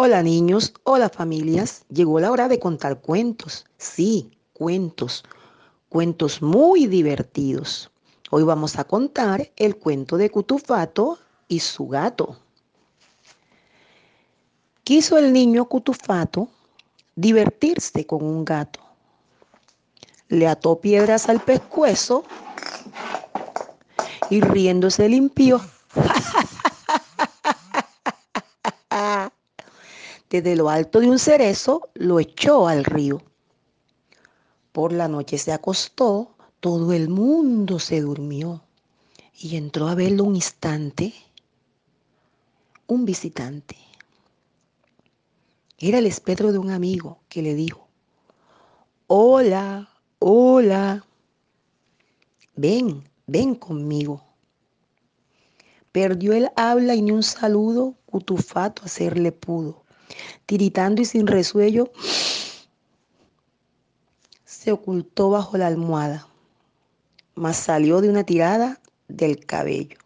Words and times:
Hola 0.00 0.22
niños, 0.22 0.74
hola 0.84 1.08
familias. 1.08 1.84
Llegó 1.88 2.20
la 2.20 2.30
hora 2.30 2.46
de 2.46 2.60
contar 2.60 3.00
cuentos. 3.00 3.66
Sí, 3.78 4.30
cuentos. 4.52 5.24
Cuentos 5.88 6.40
muy 6.40 6.86
divertidos. 6.86 7.90
Hoy 8.30 8.44
vamos 8.44 8.78
a 8.78 8.84
contar 8.84 9.50
el 9.56 9.76
cuento 9.76 10.16
de 10.16 10.30
Cutufato 10.30 11.18
y 11.48 11.58
su 11.58 11.88
gato. 11.88 12.36
Quiso 14.84 15.18
el 15.18 15.32
niño 15.32 15.64
Cutufato 15.64 16.48
divertirse 17.16 18.06
con 18.06 18.22
un 18.22 18.44
gato. 18.44 18.78
Le 20.28 20.46
ató 20.46 20.80
piedras 20.80 21.28
al 21.28 21.40
pescuezo 21.40 22.22
y 24.30 24.42
riéndose 24.42 25.08
limpió. 25.08 25.60
Desde 30.30 30.56
lo 30.56 30.68
alto 30.68 31.00
de 31.00 31.08
un 31.08 31.18
cerezo 31.18 31.88
lo 31.94 32.20
echó 32.20 32.68
al 32.68 32.84
río. 32.84 33.22
Por 34.72 34.92
la 34.92 35.08
noche 35.08 35.38
se 35.38 35.52
acostó, 35.52 36.34
todo 36.60 36.92
el 36.92 37.08
mundo 37.08 37.78
se 37.78 38.00
durmió 38.00 38.62
y 39.38 39.56
entró 39.56 39.88
a 39.88 39.94
verlo 39.94 40.24
un 40.24 40.36
instante 40.36 41.14
un 42.88 43.04
visitante. 43.04 43.76
Era 45.78 45.98
el 45.98 46.06
espectro 46.06 46.52
de 46.52 46.58
un 46.58 46.70
amigo 46.70 47.20
que 47.28 47.42
le 47.42 47.54
dijo, 47.54 47.86
hola, 49.06 49.90
hola, 50.18 51.04
ven, 52.56 53.08
ven 53.26 53.54
conmigo. 53.54 54.24
Perdió 55.92 56.32
el 56.32 56.50
habla 56.56 56.94
y 56.94 57.02
ni 57.02 57.10
un 57.12 57.22
saludo 57.22 57.94
Cutufato 58.06 58.82
hacerle 58.84 59.32
pudo. 59.32 59.84
Tiritando 60.46 61.02
y 61.02 61.04
sin 61.04 61.26
resuello, 61.26 61.90
se 64.44 64.72
ocultó 64.72 65.30
bajo 65.30 65.56
la 65.56 65.66
almohada, 65.66 66.26
mas 67.34 67.56
salió 67.56 68.00
de 68.00 68.08
una 68.08 68.24
tirada 68.24 68.80
del 69.08 69.44
cabello. 69.44 69.98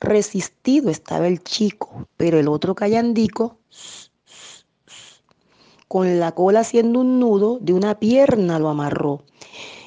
Resistido 0.00 0.90
estaba 0.90 1.26
el 1.28 1.42
chico, 1.42 2.06
pero 2.16 2.38
el 2.38 2.48
otro 2.48 2.74
callandico, 2.74 3.58
con 5.88 6.18
la 6.18 6.32
cola 6.32 6.60
haciendo 6.60 7.00
un 7.00 7.20
nudo, 7.20 7.58
de 7.60 7.72
una 7.72 7.98
pierna 7.98 8.58
lo 8.58 8.68
amarró. 8.68 9.22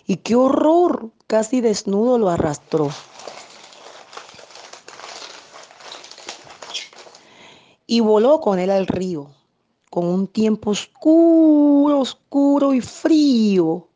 Y 0.06 0.18
qué 0.18 0.36
horror, 0.36 1.12
casi 1.28 1.62
desnudo 1.62 2.18
lo 2.18 2.30
arrastró. 2.30 2.90
Y 7.88 8.02
voló 8.02 8.42
con 8.42 8.60
él 8.60 8.70
al 8.70 8.86
río, 8.86 9.30
con 9.90 10.06
un 10.06 10.28
tiempo 10.28 10.72
oscuro, 10.72 12.02
oscuro 12.02 12.74
y 12.74 12.82
frío. 12.82 13.88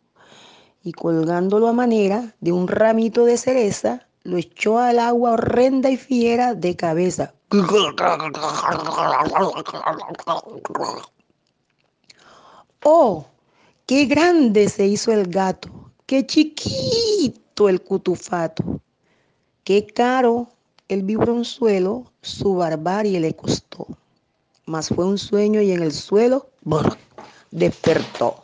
Y 0.81 0.93
colgándolo 0.93 1.67
a 1.67 1.73
manera 1.73 2.33
de 2.39 2.53
un 2.53 2.69
ramito 2.69 3.25
de 3.25 3.37
cereza, 3.37 4.07
lo 4.23 4.37
echó 4.37 4.79
al 4.79 4.97
agua 4.97 5.33
horrenda 5.33 5.89
y 5.89 5.97
fiera 5.97 6.53
de 6.53 6.75
cabeza. 6.75 7.33
¡Oh! 12.83 13.25
¡Qué 13.85 14.05
grande 14.05 14.69
se 14.69 14.87
hizo 14.87 15.11
el 15.11 15.27
gato! 15.27 15.69
¡Qué 16.05 16.25
chiquito 16.25 17.67
el 17.67 17.81
cutufato! 17.81 18.79
¡Qué 19.65 19.85
caro 19.85 20.47
el 20.91 21.03
vibronzuelo 21.03 22.11
su 22.21 22.55
barbarie 22.55 23.17
le 23.21 23.33
costó! 23.33 23.87
Mas 24.65 24.89
fue 24.89 25.05
un 25.05 25.17
sueño 25.17 25.61
y 25.61 25.71
en 25.71 25.83
el 25.83 25.93
suelo 25.93 26.49
brr, 26.63 26.97
despertó. 27.51 28.43